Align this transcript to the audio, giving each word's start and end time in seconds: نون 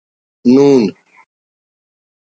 نون 0.53 0.83